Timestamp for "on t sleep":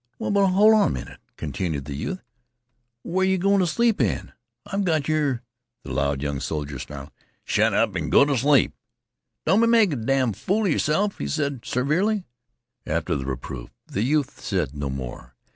8.21-8.73